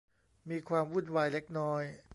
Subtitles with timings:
[0.49, 1.83] มีความวุ่นวายเล็กน้อย